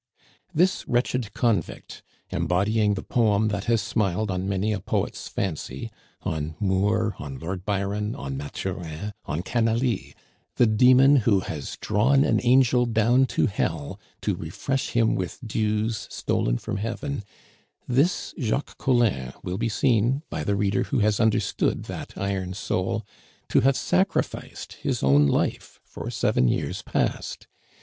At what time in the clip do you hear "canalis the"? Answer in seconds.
9.43-10.65